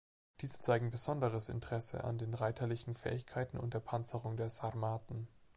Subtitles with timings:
[0.39, 5.27] Diese zeigen besonderes Interesse an den reiterlichen Fähigkeiten und der Panzerung der Sarmaten.